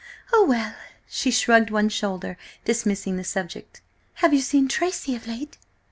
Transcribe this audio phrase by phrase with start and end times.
[0.33, 0.73] Oh, well!"
[1.07, 3.81] She shrugged one shoulder, dismissing the subject.
[4.15, 5.59] "Have you seen Tracy of late?"